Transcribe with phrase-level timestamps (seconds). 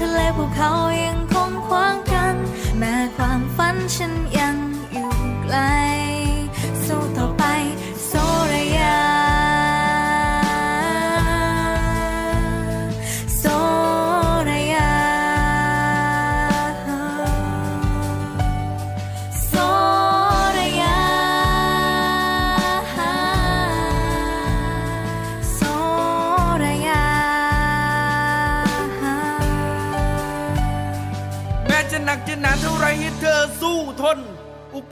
[0.00, 0.70] ทะเลภูเขา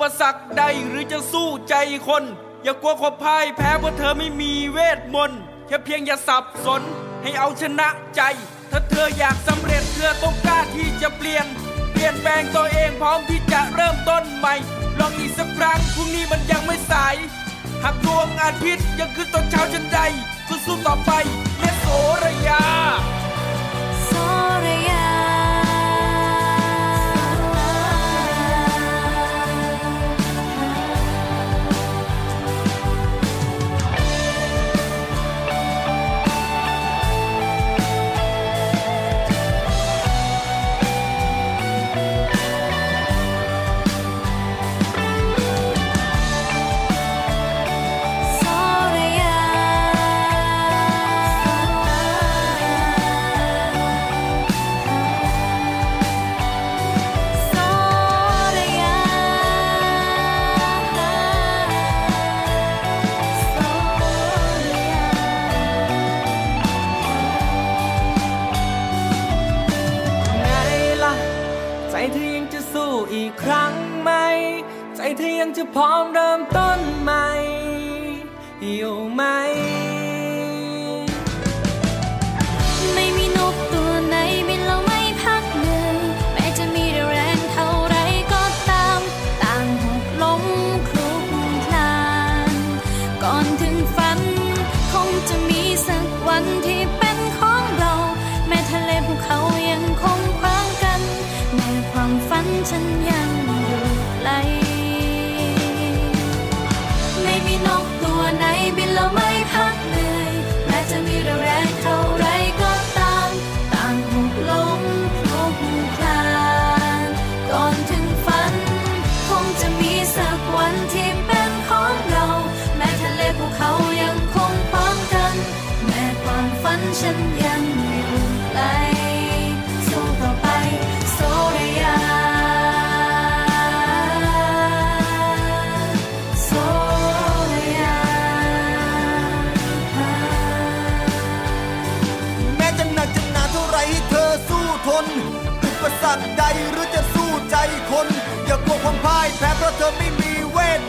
[0.03, 1.75] ปสรรคใดหรือจะสู้ใจ
[2.09, 2.25] คน
[2.63, 6.83] อย่ากลัวความพ่ายแพ้เพราะเธอไม่มีเวทมนต์แค่เพียงอย่าสับสน
[7.23, 8.21] ให้เอาชนะใจ
[8.71, 11.47] ถ้าเธออยากสำเร็จเธอต้องกล้าที่จะเปลี่ยน
[11.93, 14.55] เปลี่ยนแปลงตัวเองพร้อมที่จะเริ่มต้นใหม่
[14.99, 17.15] ลองอีกสักครั้งพรุ่งนี้มันยังไม่สาย
[17.83, 20.01] หากดวงอาทิตย์ยังขึ้นตอนเช้าฉันใด
[20.49, 21.11] ก็สู้ต่อไป
[21.59, 21.87] เยโส
[22.25, 22.63] ระยา
[24.05, 24.11] โซ
[24.65, 25.12] ระยา
[75.19, 77.27] เธอยังจะพร้อมเริ่มต้นใหม่
[78.75, 79.23] อยู่ไหม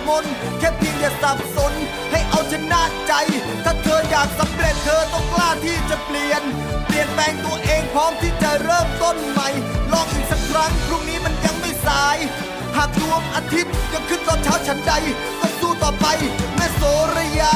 [0.07, 1.73] มนต์แค่เพียงอย่าสับสน
[2.11, 3.13] ให้เอาชนะใจ
[3.65, 6.41] ถ้าเธออยากสำเร็จเธอต้องกล้าที่จะเปลี่ยน
[6.85, 9.49] เปลี่ยนแปลงตัวเองพร้อมที่จะเริ่มต้นใหม่
[9.91, 12.17] ลองอีกสักครั้งพรุ่งนี้มันยังไม่สาย
[12.77, 14.93] หากดวงอาทิตย์ยังขึ้นตอนเช้าฉันใด
[15.39, 16.05] ก็สู้ต่อไป
[16.55, 16.81] แม่โส
[17.15, 17.55] ระยา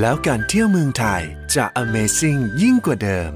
[0.00, 1.22] แล้วการเที่ยวเมืองไทย
[1.54, 3.32] จะ Amazing ยิ่งกว่าเดิม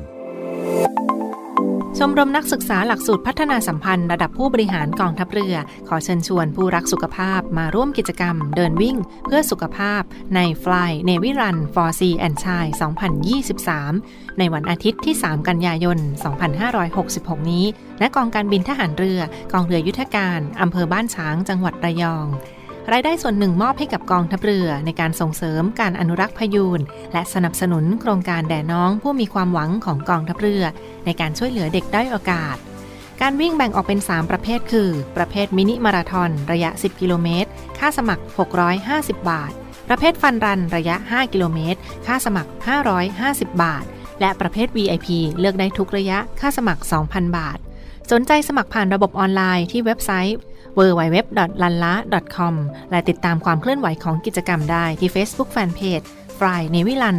[1.98, 5.56] ชมรมนักศึกษาหลักสูตรพัฒนาสัมพันธ์ระดับผู้บริหารกองทัพเรือ
[5.88, 10.02] ขอเชิญชวนผู้รักสุขภาพมาร่วมกิจกรรม เดินวิ่ง เพื่อสุขภาพ
[10.34, 12.64] ใน Fly Navy Run for Sea and Chai
[13.72, 15.98] 2023 ในวันอาทิตย์ที่ 3 กันยายน
[16.74, 17.64] 2566 นี้
[18.00, 19.20] ณกองการบินทหารเรือ
[19.52, 22.28] กองเรือยุทธการอำเภอบ้านฉางจังหวัดระยอง
[22.90, 26.80] รายได้ส่วนหนึ่งมอบให้กับกองทัพเรือในการส่งเสริมการอนุรักษ์พยูน
[27.12, 30.64] และสนับสนุนโครงการแด่น้องผู้มีความหวังของกองทัพเรือ
[31.04, 32.56] ในการช่วยเหลือเด็กด้อยโอกาส
[33.20, 38.22] การวิ่งแบ่งออกเป็น 3 ประเภทคือ ประเภทมินิมาราทอนระยะ 10 กิโลเมตร ค่าสมัคร
[38.76, 39.52] 650 บาท
[39.88, 42.50] ประเภทฟันรันระยะ 5 กิโลเมตร ค่าสมัคร
[43.06, 43.84] 550 บาท
[44.20, 45.08] และประเภท VIP
[45.40, 47.58] เลือกได้ทุกระยะ ค่าสมัคร 2,000 บาท
[48.12, 50.38] สนใจสมัครผ่านระบบออนไลน์ที่เว็บไซต์
[50.76, 52.54] www.lanla.com
[52.90, 56.06] และติดตามความเคลื่อนไหวของกิจกรรมได้ที่ Facebook Fanpage
[56.38, 57.16] Fly Navy Run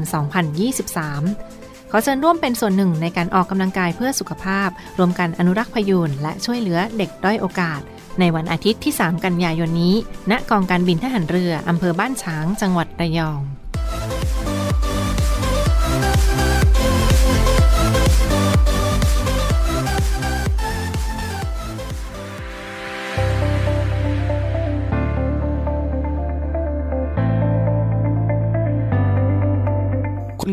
[0.94, 4.70] 2023 ขอเชิญร่วมเป็นส่วนหนึ่งในการออกกำลังกายเพื่อสุขภาพ
[5.00, 7.82] รวมกันอนุรักษ์พยูนและช่วยเหลือเด็กด้อยโอกาส
[8.20, 9.96] ในวันอาทิตย์ที่ 3 กันยายนนี้
[10.32, 13.42] ณ กองการบินทหารเรืออำเภอบ้านฉาง จังหวัดระยอง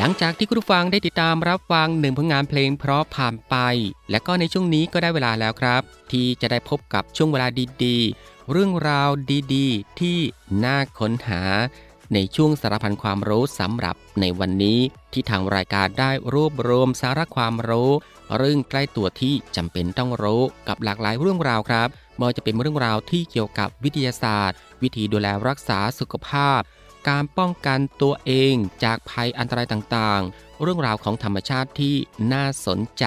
[0.00, 3.56] หลังจากที่คุณผู้ฟังได้ติดตามรับฟังหนึ่งผลงานเพลงเพราะผ่านไป
[4.10, 7.46] และก็ในช่วงนี้ก็ได้เวลาแล้วครับ ที่จะได้พบกับช่วงเวลา
[7.84, 9.10] ดีๆ เรื่องราว
[9.54, 10.18] ดีๆ ที่
[10.64, 11.42] น่าค้นหา
[12.14, 14.78] ในช่วงสารพันความรู้สำหรับในวันนี้
[15.12, 17.90] ที่ทางรายการได้รวบรวมสาระความรู้
[18.36, 26.60] เรื่องใกล้ตัวที่จำเป็นต้องรู้กับหลากหลายเรื่องราวครับไม่ว่าจะเป็นเรื่องราวที่เกี่ยวกับวิทยาศาสตร์ วิธีดูแลรักษาสุขภาพ
[27.08, 31.94] การป้องกันตัวเองจากภัยอันตรายต่างๆ เรื่องราวของธรรมชาติที่
[32.32, 33.04] น่าสนใจ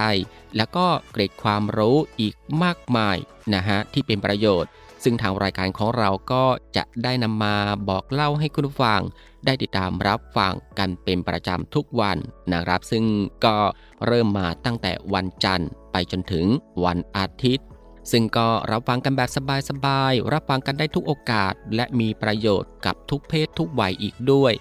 [0.57, 3.17] แล้วก็เกร็ดความรู้อีกมากมาย
[3.53, 4.69] นะฮะที่เป็นประโยชน์
[5.03, 6.45] ซึ่งทางรายการของเราก็
[6.77, 7.55] จะได้นำมา
[7.89, 9.01] บอกเล่าให้คุณผู้ฟัง
[9.45, 12.17] ได้ติดตามรับฟังกันเป็นประจำทุกวัน
[12.53, 13.03] นะครับ ซึ่ง
[13.45, 13.57] ก็
[14.05, 16.45] เริ่มมาตั้งแต่วันจันทร์ไปจนถึง
[16.85, 17.65] วันอาทิตย์
[18.11, 19.29] ซึ่งก็รับฟังกันแบบ
[19.69, 24.53] สบายๆ รับฟังกันได้ทุกโอกาส และมีประโยชน์กับทุกเพศทุกวัยอีกด้วย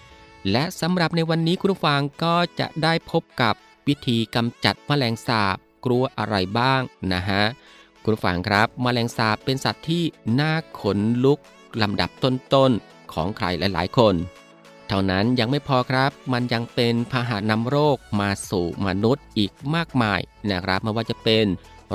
[0.51, 3.55] และสำหรับในวันนี้คุณผู้ฟังก็จะได้พบกับ
[3.89, 6.81] วิธีกำจัดแมลงสาบกลัวอะไรบ้าง
[7.13, 7.43] นะฮะ
[8.03, 10.03] คุณผู้ฟังครับแมลงสาบเป็นสัตว์ที่
[10.41, 11.39] น่าขนลุก
[11.83, 14.15] ลำดับต้นๆของใครหลายๆ คน
[14.89, 20.21] เท่านั้นยังไม่พอครับมันยังเป็นพาหะนำโรคมาสู่มนุษย์อีกมากมาย
[20.51, 21.47] นะครับไม่ว่าจะเป็น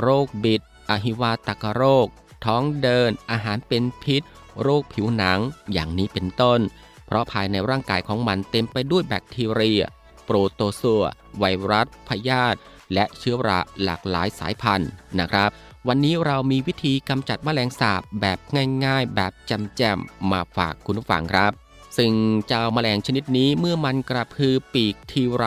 [0.02, 2.08] โรคบิด อหิวาตกโรค
[2.46, 4.22] ท้องเดิน อาหารเป็นพิษ
[4.62, 5.40] โรคผิวหนัง
[5.74, 6.60] อย่างนี้เป็นต้น
[7.06, 9.84] เพราะภายในร่างกายของมันเต็มไปด้วยแบคทีเรีย
[10.26, 11.04] โปรโตซัว
[11.38, 12.60] ไวรัส พยาธิ
[12.94, 14.90] และเชื้อราหลากหลายสายพันธุ์
[15.20, 15.50] นะครับ
[15.88, 18.40] วันนี้เรามีวิธีกำจัดแมลงสาบแบบ
[18.86, 19.98] ง่ายๆ แบบจำแจม
[20.32, 21.52] มาฝากคุณผู้ฟังครับ
[21.98, 22.14] ซึ่ง
[22.48, 25.46] เจ้าแมลงชนิดนี้เมื่อมันกระพือปีกทีไร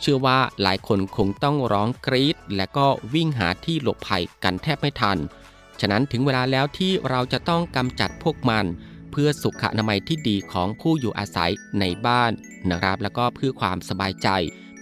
[0.00, 5.18] เชื่อว่าหลายคนคงต้องร้องกรี๊ดและก็วิ่งหาที่หลบภัยกันแทบไม่ทัน
[5.80, 8.66] ฉะนั้นถึงเวลาแล้วที่เราจะต้องกำจัดพวกมัน
[9.10, 12.32] เพื่อสุขอนามัยที่ดีของผู้อยู่อาศัยในบ้าน
[12.70, 14.28] นะครับแล้วก็เพื่อความสบายใจ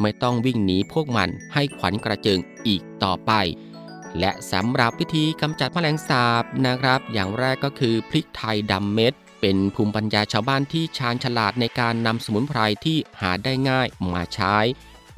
[0.01, 3.33] ไม่ต้องวิ่งหนีพวกมันให้ขวัญกระเจิงอีกต่อไป
[4.21, 9.15] และสำหรับวิธีกำจัดแมลงสาบนะครับ อย่างแรกก็คือพริกไทยดำเม็ด
[9.47, 14.57] เป็นภูมิปัญญาชาวบ้านที่ชาญฉลาดในการนำสมุนไพรที่หาได้ง่ายมาใช้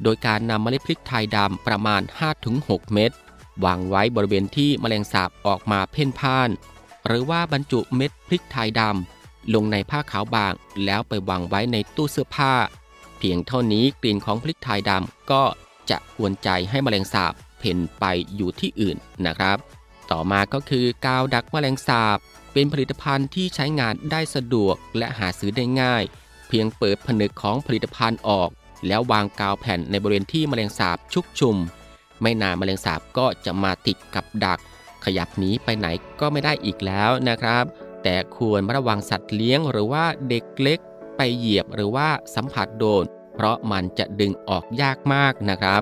[0.03, 2.01] โดยการนำเมล็ดพริกไทยดำประมาณ
[2.47, 3.11] 5-6 เม็ด
[3.65, 6.49] วางไว้บริเวณที่แมลงสาบออกมาเพ่นพ่าน
[7.05, 10.53] หรือว่าบรรจุเม็ดพริกไทยดำลงในผ้าขาวบาง
[10.85, 12.53] แล้วไปวางไว้ในตู้เสื้อผ้า
[13.17, 15.43] เพียงเท่านี้กลิ่นของพริกไทยดำก็
[15.89, 18.05] จะกวนใจให้แมลงสาบเพ่นไป
[18.35, 19.57] อยู่ที่อื่นนะครับ
[20.11, 22.19] ต่อมาก็คือกาวดักแมลงสาบ
[22.59, 26.03] เป็นผลิตภัณฑ์ที่ใช้งานได้สะดวกและหาซื้อได้ง่าย
[26.47, 28.49] เพียงเปิดผนึกของผลิตภัณฑ์ออก
[28.87, 31.55] แล้ววางกาวแผ่นในบริเวณที่มแมลงสาบชุกชุม
[32.21, 34.59] ไม่นานแมลงสาบก็จะมาติดกับดัก
[35.05, 35.87] ขยับหนีไปไหน
[36.19, 37.63] ก็ไม่ได้อีกแล้วนะครับ
[38.03, 40.79] แต่ควรระวังสัตว์เลี้ยงหรือว่าเด็กเล็ก
[41.17, 43.03] ไปเหยียบหรือว่าสัมผัสโดน
[43.35, 45.81] เพราะมันจะดึงออกยากมากนะครับ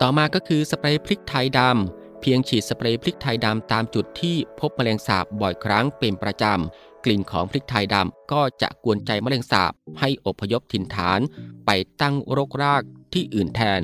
[0.00, 11.20] ต่อมาก็คือสเปรย์พริกไทยดำ เพียงฉีดสเปรย์พริกไทยดำตามจุดที่พบแมลงสาบบ่อยครั้งเป็นประจำ กลิ่นของพริกไทยดำก็จะกวนใจแมลงสาบให้อพยพถิ่นฐาน
[11.66, 11.70] ไป
[12.00, 12.82] ตั้งรกราก
[13.12, 13.80] ที่อื่นแทน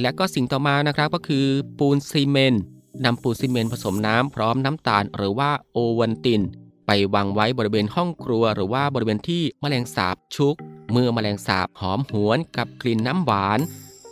[0.00, 1.46] และก็สิ่งต่อมานะครับก็คือ
[1.78, 2.62] ปูนซีเมนต์
[3.04, 6.40] นำปูนซีเมนต์ผสมน้ำพร้อมน้ำตาลหรือว่าโอวันติน
[6.86, 10.54] ไปวางไว้บริเวณห้องครัว หรือว่าบริเวณที่แมลงสาบชุก
[10.92, 13.58] เมื่อแมลงสาบหอมหวนกับกลิ่นน้ำหวาน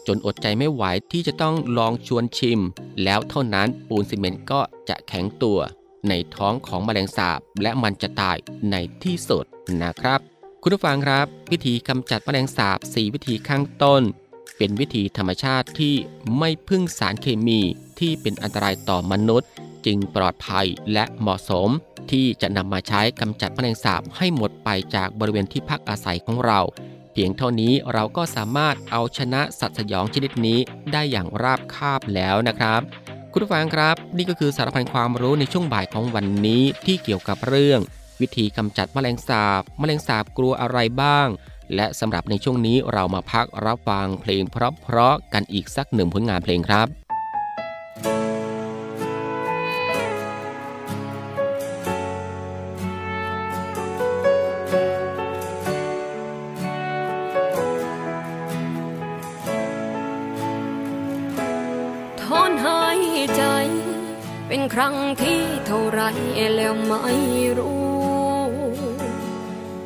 [0.06, 0.82] จนอดใจไม่ไหว
[1.12, 2.60] ที่จะต้องลองชวนชิม
[3.04, 5.58] แล้วเท่านั้นปูนซีเมนต์ก็จะแข็งตัว
[6.08, 8.36] ในท้องของแมลงสาบ และมันจะตาย
[8.70, 9.44] ในที่สุด
[9.82, 10.20] นะครับ
[10.62, 14.02] คุณผู้ฟังครับ วิธีกำจัดแมลงสาบ 4 วิธีข้างต้น
[14.56, 15.94] เป็นวิธีธรรมชาติที่
[16.38, 17.60] ไม่พึ่งสารเคมี
[18.00, 19.48] ที่เป็นอันตรายต่อมนุษย์
[19.86, 21.68] จึงปลอดภัยและเหมาะสม
[22.10, 26.60] ที่จะนำมาใช้กำจัดแมลงสาบให้หมดไปจากบริเวณที่พักอาศัยของเรา
[27.16, 30.58] พียงเท่านี้เราก็สามารถเอาชนะสัตว์สยองชนิดนี้
[30.92, 32.80] ได้อย่างราบคาบแล้วนะครับ
[33.32, 37.80] คุณผู้ฟังครับ นี่ก็คือสารพันความรู้ในช่วงบ่ายของวันนี้ที่เกี่ยวกับเรื่อง
[38.20, 41.28] วิธีกำจัดแมลงสาบแมลงสาบกลัวอะไรบ้าง
[41.74, 46.86] และสำหรับในช่วงนี้เรามาพักรับฟังเพลงเพราะๆกันอีกสักหนึ่งผลงานเพลงครับ
[48.25, 48.25] ถ
[64.74, 66.00] ครั้งที่เท่าไร
[66.56, 67.14] แล้วไม่
[67.58, 67.86] รู้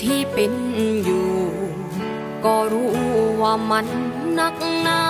[0.02, 0.52] ที่เป็น
[1.04, 1.30] อยู่
[2.44, 2.92] ก็รู้
[3.42, 3.86] ว่ามัน
[4.38, 5.02] นักหนา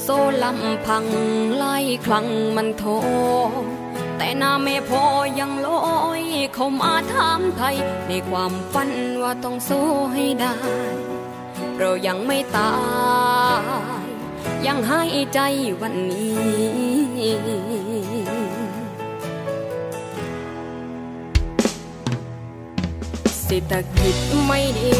[0.00, 0.06] โซ
[0.42, 1.04] ลำพัง
[1.54, 2.84] ไล่คลังมันโท
[4.16, 5.04] แต่หน้าไม่พอ
[5.38, 5.86] ยังลอ
[6.20, 6.22] ย
[6.54, 8.90] เขามาถามไทย ในความฝัน
[9.22, 10.56] ว่าต้องสู้ให้ได้
[11.78, 12.72] เรายังไม่ตา
[14.04, 14.06] ย
[14.66, 15.40] ยังหายใจ
[15.80, 17.22] วันนี้ เศร
[23.60, 24.92] ษฐกิจไม่ดี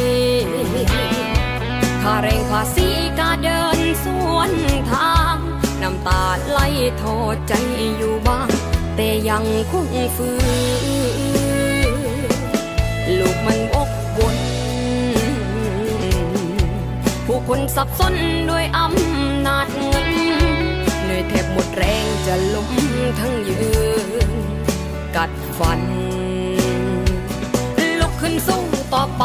[2.03, 4.51] ค่าแรงภาษีกาเดินสวน
[4.93, 5.37] ทาง
[5.83, 6.59] น้ำตาไหล
[6.99, 7.53] โทษใจ
[7.97, 8.49] อยู่บ้าง
[8.97, 10.31] แต่ยังคงฝื
[11.93, 11.95] น
[13.19, 14.37] ลูกมันอกวน
[17.27, 18.15] ผู้คนสับสน
[18.51, 20.09] ด้วยอำนาจเงิน
[22.27, 22.71] จะล้ม
[23.21, 23.61] ทั้งยื
[24.29, 24.31] น
[25.17, 25.81] กัดฟัน
[28.01, 28.63] ลุกขึ้นสู้
[28.95, 29.25] ต่อไป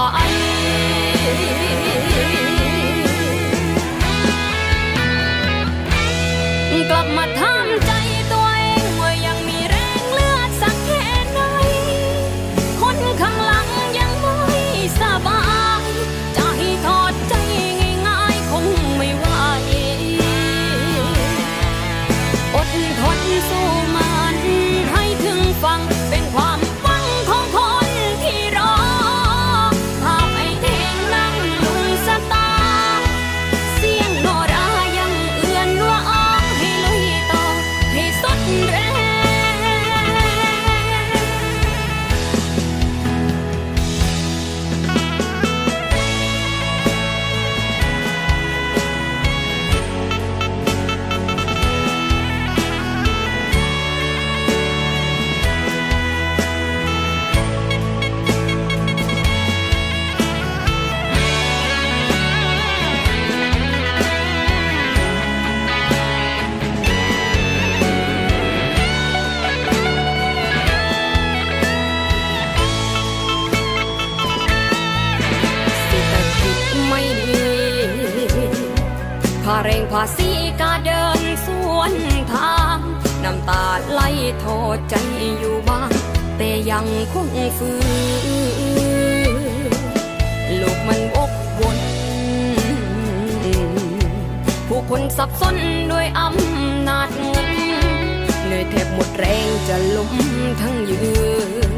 [6.90, 7.51] กลับมาทำ
[87.14, 87.72] คงฝื
[88.26, 88.28] น
[90.62, 91.78] ลูกมันอกวน
[94.68, 95.56] ผู้คนสับสน
[95.92, 97.50] ด้วยอำนาจเงิน
[98.46, 100.14] เหนื่อยแทบหมดแรงจะล้ม
[100.62, 101.02] ทั้งยื
[101.72, 101.74] น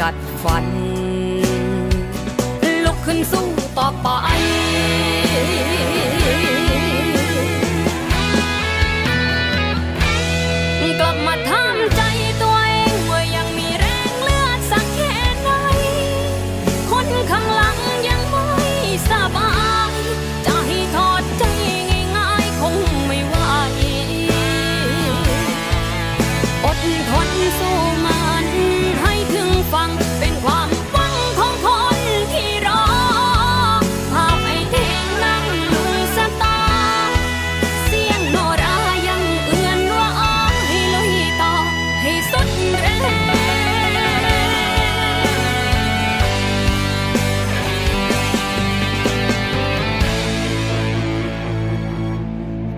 [0.00, 0.66] กัดฟัน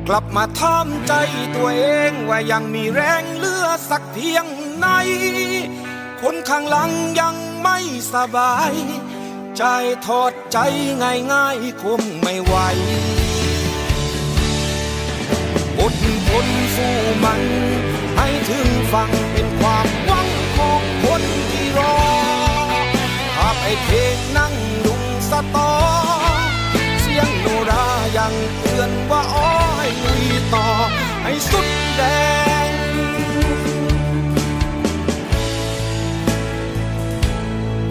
[0.08, 1.12] กลับมาถามใจ
[1.56, 4.86] ตัวเองว่ายังมีแรงเหลือสักเพียงไหน
[6.22, 6.90] คนข้างหลัง
[7.20, 7.78] ยังไม่
[8.12, 8.74] สบาย
[9.56, 9.64] ใจ
[10.06, 10.58] ทอดใจ
[11.32, 12.54] ง่ายๆคงไม่ไหว
[15.78, 15.94] อด
[16.28, 17.42] ทนสู้มัน
[18.16, 21.94] ให้ถึงฟังเป็นความหวังของคนที่รอ
[23.38, 25.72] หากไอ้เพลงนั่งลุงสะตอ
[27.00, 29.65] เสียงโนรายังเตือนว่าอ้อ
[30.04, 30.68] ลุยต่อ
[31.22, 32.02] ให้สุดแร
[32.68, 32.72] ง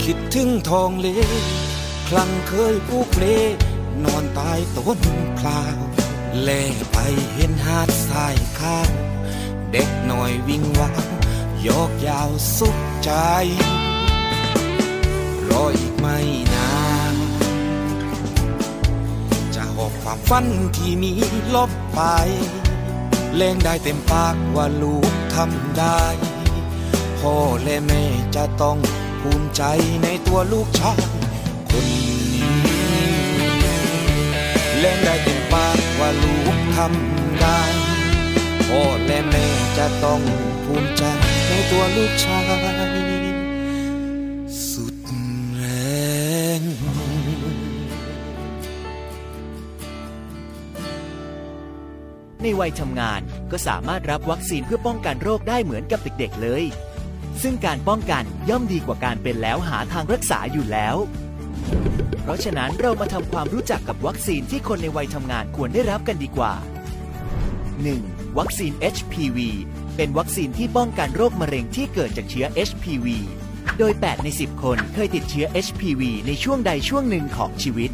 [0.04, 1.08] คิดถึงทองเล
[2.08, 3.26] คลังเคยผูกเล
[4.04, 5.00] นอนตายต้น
[5.40, 5.78] พลาว
[6.42, 6.98] แล่ไป
[7.34, 8.92] เห็นหาดทรายข้าว
[9.72, 11.08] เด็กหน่อยวิ่งว้าว
[11.68, 13.12] ยอกยาวสุขใจ
[15.50, 16.18] รออีกไม่
[16.54, 16.85] นาน
[20.08, 20.46] ความฝัน
[20.78, 21.12] ที่มี
[21.56, 22.02] ลบไป
[23.36, 26.02] เล่งได้เต็มปากว่าลูกทำได้
[27.20, 28.04] พ่อและแม่
[28.36, 28.78] จะต้อง
[29.22, 29.64] ภูมิใจ
[30.04, 31.02] ในตัวลูกชาย
[31.70, 32.16] คนนี้
[34.80, 37.62] เล่นได้เต็มปากว่าลูกทำได้
[38.68, 39.46] พ่อและแม่
[39.78, 40.22] จะต้อง
[40.66, 41.04] ภูมิใจ
[41.48, 42.40] ในตัวลูกชา
[43.24, 43.25] ย
[52.46, 56.64] ในวัยทำงาน ก็สามารถรับวัคซีนเพื่อป้องกันโรคได้เหมือนกับเด็กๆเลย
[57.42, 60.96] ซึ่งการป้องกันย่อมดีกว่าการเป็นแล้วหาทางรักษาอยู่แล้ว
[62.22, 66.54] เพราะฉะนั้นเรามาทำความรู้จักกับวัคซีนที่คนในวัยทำงานควรได้รับกันดีกว่า
[67.66, 68.38] 1.
[68.38, 69.38] วัคซีน HPV
[69.96, 73.08] เป็นวัคซีนที่ป้องกันโรคมะเร็งที่เกิดจากเชื้อ HPV
[73.78, 77.92] โดย 8 ใน 10 คนเคยติดเชื้อ HPV ในช่วงใดช่วงหนึ่งของชีวิต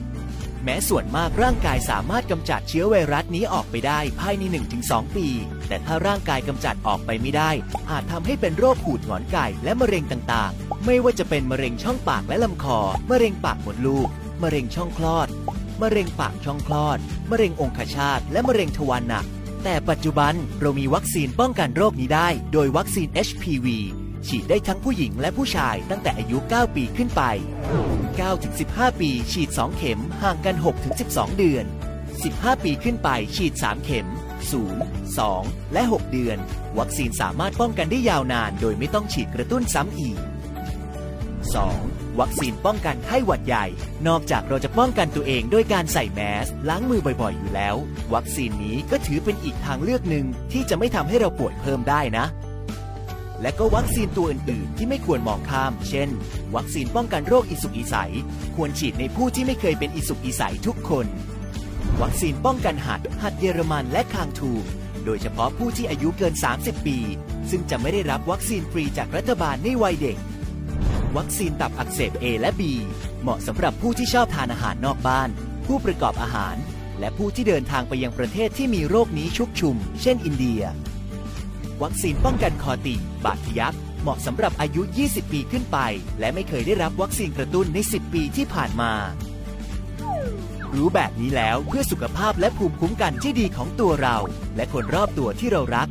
[0.63, 4.43] แม้ส่วนมากร่างกายสามารถกำจัดเชื้อไวรัสนี้ออกไปได้ภายใน
[4.81, 5.27] 1-2 ปี
[5.67, 7.51] แต่ถ้าร่างกายกำจัดออกไปไม่ได้
[7.91, 12.79] อาจทำให้เป็นโรคหูดหงอนไก่และมะเร็งต่างๆ ไม่ว่าจะเป็นมะเร็งช่องปากและลำคอ
[13.11, 14.07] มะเร็งปากมดลูก
[14.43, 15.27] มะเร็งช่องคลอด
[15.81, 16.97] มะเร็งปากช่องคลอด
[17.31, 19.25] มะเร็งองคชาตและมะเร็งทวารหนัก
[19.63, 23.67] แต่ปัจจุบันเรามีวัคซีนป้องกันโรคนี้ได้ โดยวัคซีน HPV
[24.27, 27.23] ฉีดได้ทั้งผู้หญิงและผู้ชายตั้งแต่อายุ 9 ปีขึ้นไป
[28.13, 30.55] 9-15 ปีฉีด 2 เข็มห่างกัน
[30.97, 31.65] 6-12 เดือน
[32.13, 36.37] 15 ปีขึ้นไปฉีด 3 เข็ม 0 2 และ 6 เดือน
[36.79, 40.17] วัคซีนสามารถป้องกันได้ยาวนาน โดยไม่ต้องฉีดกระตุ้นซ้ำอีก
[41.59, 42.19] 2.
[42.19, 43.65] วัคซีนป้องกันไข้หวัดใหญ่
[44.07, 47.75] นอกจากเราจะป้องกันตัวเองด้วยการใส่แมส ล้างมือบ่อยๆ อยู่แล้ว
[48.13, 52.25] วัคซีนนี้ก็ถือเป็นอีกทางเลือกหนึ่งที่จะไม่ทำให้เราป่วยเพิ่มได้นะ
[53.41, 56.09] และก็วัคซีนตัวอื่นๆ ที่ไม่ควรมองข้าม เช่น
[56.55, 58.13] วัคซีนป้องกันโรคอิสุกอิสัย
[58.55, 61.07] ควรฉีดในผู้ที่ไม่เคยเป็นอิสุกอิสัยทุกคน
[62.01, 64.63] วัคซีนป้องกันหัด หัดเยอรมันและคางทูม
[65.05, 66.97] โดยเฉพาะผู้ที่อายุเกิน 30 ปี
[67.49, 70.17] ซึ่งจะไม่ได้รับวัคซีนฟรีจากรัฐบาลในวัยเด็ก
[71.17, 72.61] วัคซีนตับอักเสบ A และ B
[73.21, 75.29] เหมาะสำหรับผู้ที่ชอบทานอาหารนอกบ้าน
[75.65, 76.55] ผู้ประกอบอาหาร
[76.99, 80.61] และผู้ที่เดินทางไปยังประเทศที่มีโรคนี้ชุกชุม เช่น อินเดีย
[81.83, 85.77] วัคซีนป้องกันคอตีบาดทะยัก เหมาะสำหรับอายุ 20 ปีขึ้นไป
[86.19, 88.91] และไม่เคยได้รับวัคซีนกระตุ้นใน 10 ปีที่ผ่านมา
[90.75, 94.17] รู้แบบนี้แล้วเพื่อสุขภาพและภูมิคุ้มกันที่ดีของตัวเรา
[94.55, 95.87] และคนรอบตัวที่เรารัก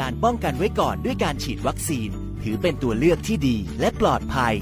[0.00, 2.08] การป้องกันไว้ก่อนด้วยการฉีดวัคซีน
[2.42, 4.54] ถือเป็นตัวเลือกที่ดีและปลอดภัย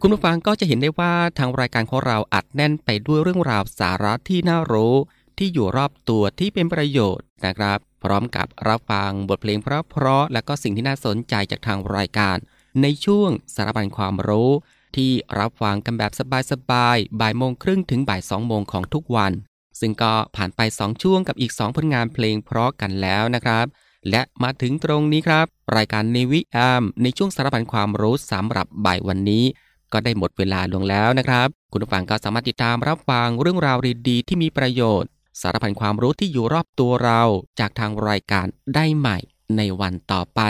[0.00, 4.94] คุณผู้ฟังก็จะเห็นได้ว่าทางรายการของเราอัดแน่นไปด้วยเรื่องราวสาระที่น่ารู้
[5.38, 12.36] ที่อยู่รอบตัวที่เป็นประโยชน์นะครับ พร้อมกับรับฟังบทเพลงเพราะๆและก็สิ่งที่น่าสนใจจากทางรายการ
[12.82, 14.50] ในช่วงสารบัญความรู้
[14.96, 16.12] ที่รับฟังกันแบบ
[16.50, 19.32] สบายๆบ่ายโมงครึ่งถึงบ่ายสองโมงของทุกวัน
[19.80, 23.66] ซึ่งก็ผ่านไป 2 ช่วงกับอีก 2 ผลงานเพลงเพราะกันแล้วนะครับ
[24.10, 29.44] และมาถึงตรงนี้ครับ รายการในวิแอมในช่วงสารพันความรู้สำหรับบ่ายวันนี้
[29.92, 37.22] ก็ได้หมดเวลาลงแล้วนะครับ คุณผู้ฟังก็สามารถติดตามรับฟังเรื่องราวดีๆที่มีประโยชน์ สารพันความรู้ที่อยู่รอบตัวเรา
[37.60, 39.18] จากทางรายการได้ใหม่
[39.56, 40.40] ในวันต่อไป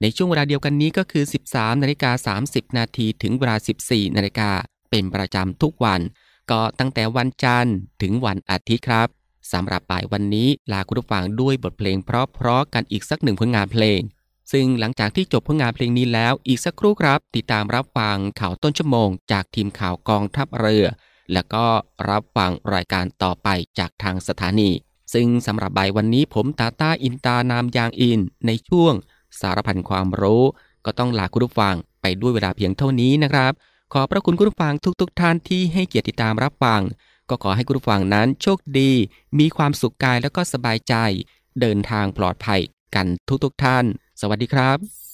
[0.00, 4.50] ในช่วงเวลาเดียวกันนี้ก็คือ 13นาฬิกา30 นาทีถึงเวลา 14นาฬิกา
[4.90, 6.00] เป็นประจำทุกวัน
[6.50, 9.08] ก็ตั้งแต่วันจันทร์ถึงวันอาทิตย์ครับ
[9.52, 14.00] สำหรับบ่ายวันนี้ลาคุณผู้ฟังด้วยบทเพลงเพราะๆกันอีกสักหนึ่งผลงานเพลง
[14.52, 20.86] ซึ่งหลังจากที่จบผลงานเพลงนี้แล้วอีกสักครู่ครับ ติดตามรับฟังข่าวต้นชั่วโมง จากทีมข่าวกองทัพเรือ
[21.32, 21.64] แล้วก็
[22.10, 24.70] รับฟังรายการต่อไปจากทางสถานี
[25.14, 28.94] ซึ่งสำหรับใบวันนี้ผมตาตาอินตานามยางอิน ในช่วง
[29.40, 30.44] สารพันความรู้
[30.84, 33.52] ก็ต้องลาคุณผู้ฟังไปด้วยเวลาเพียงเท่านี้นะครับ
[33.92, 36.80] ขอพระคุณคุณผู้ฟังทุกๆทท่านที่ให้เกียรติตามรับฟัง
[37.28, 38.92] ก็ขอให้คุณผู้ฟังนั้นโชคดี
[39.38, 40.94] มีความสุขกายแล้วก็สบายใจ
[41.60, 42.60] เดินทางปลอดภัย
[42.94, 43.06] กัน
[43.44, 43.84] ทุกๆทท่าน
[44.20, 45.09] สวัสดีครับ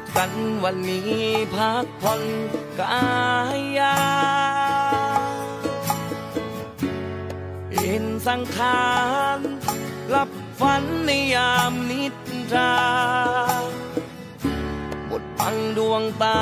[0.00, 0.32] ดกัน
[0.64, 1.20] วันนี้
[1.54, 2.22] พักผ่อน
[2.80, 3.00] กา
[3.78, 3.96] ยา
[7.74, 8.84] เห็นสังขา
[9.36, 9.38] ร
[10.14, 10.30] ลับ
[10.60, 12.14] ฝันในยามนิท
[12.54, 12.74] รา
[15.10, 16.40] บดพังดวงตา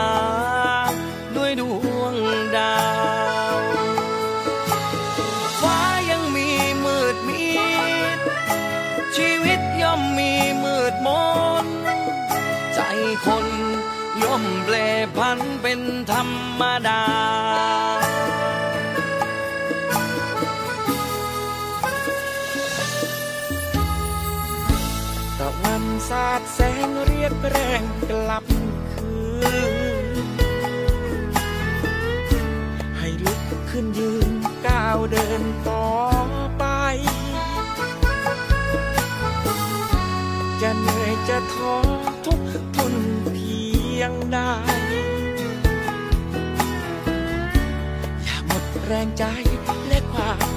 [1.37, 1.63] ด้วยด
[1.99, 2.15] วง
[2.57, 2.75] ดา
[3.21, 3.22] ว
[15.17, 16.29] พันเป็นธรร
[16.61, 17.03] มดา
[25.39, 28.45] ตะวันสาดแสงเรียกแรงกลับ
[28.93, 29.13] คื
[29.75, 30.17] น
[32.99, 34.33] ให้ลุกขึ้นยืน
[34.67, 35.89] ก้าวเดินต่อ
[36.59, 36.65] ไป
[40.61, 41.75] จะเหนื่อยจะท้อ
[42.27, 42.41] ทุก
[42.77, 42.95] ทน
[43.33, 43.59] เพี
[43.99, 44.39] ยงใด
[48.95, 49.25] แรงใจ
[49.89, 50.52] และความ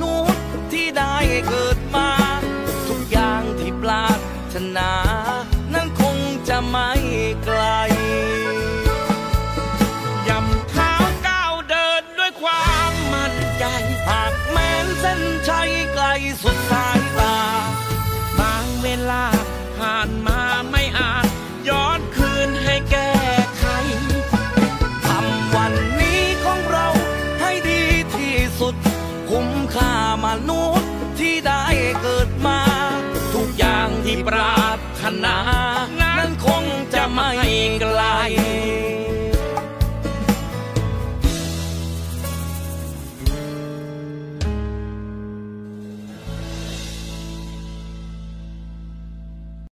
[0.00, 1.16] นุษย์ที่ได้
[1.48, 2.10] เกิดมา
[2.88, 4.20] ทุกอย่างที่ปราร
[4.54, 4.92] ถนา
[5.72, 6.16] นั้นคง
[6.48, 6.90] จะไม่
[7.44, 7.60] ไกล
[10.28, 10.92] ยำเท้า
[11.28, 13.64] ก้าวเดินด้วยความมั่นใจ
[14.08, 15.70] หากแม้นเส้นชัย
[35.24, 35.38] นา
[36.00, 37.30] นั้นคงจะไม่
[37.80, 38.00] ไกล